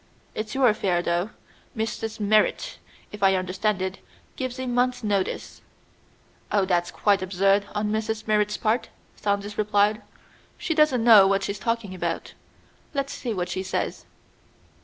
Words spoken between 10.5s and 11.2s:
"She doesn't